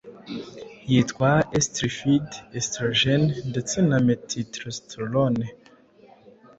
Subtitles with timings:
[0.91, 5.45] yitwa estrified estrogens ndetse na methyltestosterone